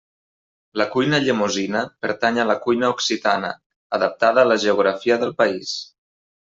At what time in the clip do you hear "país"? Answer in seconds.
5.45-5.81